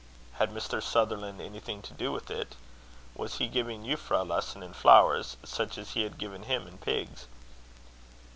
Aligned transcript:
Had 0.39 0.49
Mr. 0.49 0.81
Sutherland 0.81 1.39
anything 1.39 1.83
to 1.83 1.93
do 1.93 2.11
with 2.11 2.31
it? 2.31 2.55
Was 3.13 3.35
he 3.35 3.47
giving 3.47 3.83
Euphra 3.83 4.21
a 4.21 4.23
lesson 4.23 4.63
in 4.63 4.73
flowers 4.73 5.37
such 5.45 5.77
as 5.77 5.91
he 5.91 6.01
had 6.01 6.17
given 6.17 6.41
him 6.41 6.65
in 6.65 6.79
pigs? 6.79 7.27